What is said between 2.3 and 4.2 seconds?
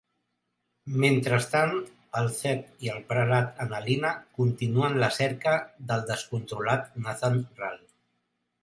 Zedd i el Prelat Annalina